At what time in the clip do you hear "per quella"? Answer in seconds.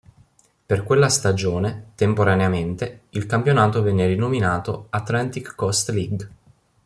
0.65-1.09